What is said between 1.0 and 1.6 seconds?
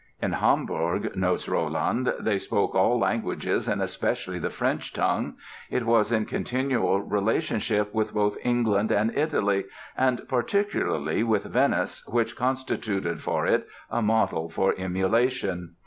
notes